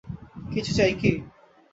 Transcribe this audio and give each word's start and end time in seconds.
কিছু 0.51 0.71
চাই 0.73 0.93
কি। 1.01 1.11